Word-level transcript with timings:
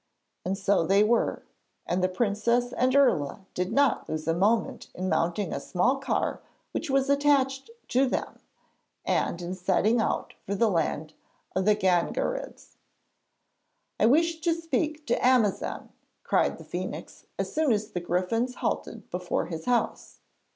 And 0.43 0.57
so 0.57 0.83
they 0.83 1.03
were; 1.03 1.43
and 1.85 2.03
the 2.03 2.09
princess 2.09 2.73
and 2.73 2.91
Irla 2.95 3.45
did 3.53 3.71
not 3.71 4.09
lose 4.09 4.27
a 4.27 4.33
moment 4.33 4.87
in 4.95 5.09
mounting 5.09 5.53
a 5.53 5.59
small 5.59 5.97
car 5.97 6.41
which 6.71 6.89
was 6.89 7.07
attached 7.07 7.69
to 7.89 8.07
them, 8.07 8.39
and 9.05 9.39
in 9.43 9.53
setting 9.53 9.99
out 10.01 10.33
for 10.43 10.55
the 10.55 10.71
land 10.71 11.13
of 11.55 11.65
the 11.65 11.75
Gangarids. 11.75 12.77
'I 13.99 14.07
wish 14.07 14.39
to 14.41 14.55
speak 14.55 15.05
to 15.05 15.23
Amazan,' 15.23 15.89
cried 16.23 16.57
the 16.57 16.65
phoenix, 16.65 17.25
as 17.37 17.53
soon 17.53 17.71
as 17.71 17.91
the 17.91 17.99
griffins 18.01 18.55
halted 18.55 19.07
before 19.11 19.45
his 19.45 19.65
house. 19.65 20.21